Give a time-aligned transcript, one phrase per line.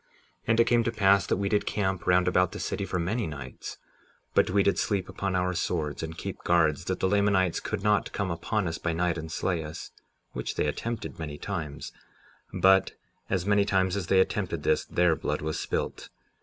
[0.01, 0.07] 57:9
[0.47, 3.27] And it came to pass that we did camp round about the city for many
[3.27, 3.77] nights;
[4.33, 8.11] but we did sleep upon our swords, and keep guards, that the Lamanites could not
[8.11, 9.91] come upon us by night and slay us,
[10.31, 11.91] which they attempted many times;
[12.51, 12.93] but
[13.29, 16.09] as many times as they attempted this their blood was spilt.